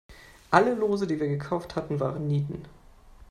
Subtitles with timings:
[0.49, 2.65] Alle Lose, die wir gekauft hatten, waren Nieten.